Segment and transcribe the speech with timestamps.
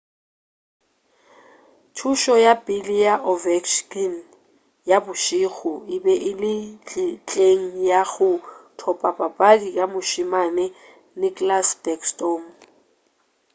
[1.95, 4.13] thušo ya pele ya ovechkin
[4.89, 6.53] ya bošego e be e le
[7.15, 8.29] ntlheng ya go
[8.79, 10.65] thopa papadi ka mošemane
[11.21, 12.43] nicklas backstorm